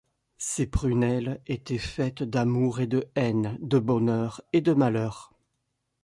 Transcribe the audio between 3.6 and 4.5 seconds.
de bonheur